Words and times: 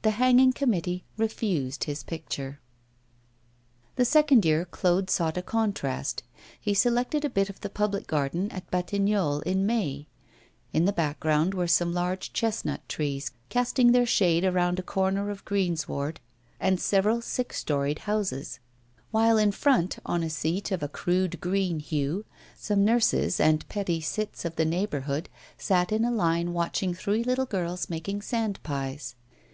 The 0.00 0.12
hanging 0.12 0.54
committee 0.54 1.04
refused 1.18 1.84
his 1.84 2.02
picture. 2.02 2.58
The 3.96 4.06
second 4.06 4.46
year 4.46 4.64
Claude 4.64 5.10
sought 5.10 5.36
a 5.36 5.42
contrast. 5.42 6.22
He 6.58 6.72
selected 6.72 7.22
a 7.22 7.28
bit 7.28 7.50
of 7.50 7.60
the 7.60 7.68
public 7.68 8.06
garden 8.06 8.50
of 8.52 8.70
Batignolles 8.70 9.42
in 9.42 9.66
May; 9.66 10.06
in 10.72 10.86
the 10.86 10.94
background 10.94 11.52
were 11.52 11.66
some 11.66 11.92
large 11.92 12.32
chestnut 12.32 12.88
trees 12.88 13.32
casting 13.50 13.92
their 13.92 14.06
shade 14.06 14.46
around 14.46 14.78
a 14.78 14.82
corner 14.82 15.28
of 15.28 15.44
greensward 15.44 16.20
and 16.58 16.80
several 16.80 17.20
six 17.20 17.58
storied 17.58 17.98
houses; 17.98 18.60
while 19.10 19.36
in 19.36 19.52
front, 19.52 19.98
on 20.06 20.22
a 20.22 20.30
seat 20.30 20.72
of 20.72 20.82
a 20.82 20.88
crude 20.88 21.38
green 21.42 21.80
hue, 21.80 22.24
some 22.56 22.82
nurses 22.82 23.38
and 23.38 23.68
petty 23.68 24.00
cits 24.00 24.46
of 24.46 24.56
the 24.56 24.64
neighbourhood 24.64 25.28
sat 25.58 25.92
in 25.92 26.06
a 26.06 26.10
line 26.10 26.54
watching 26.54 26.94
three 26.94 27.22
little 27.22 27.44
girls 27.44 27.90
making 27.90 28.22
sand 28.22 28.58
pies. 28.62 29.14